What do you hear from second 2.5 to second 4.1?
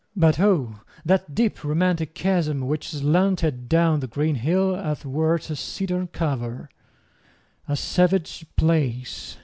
which slanted Down the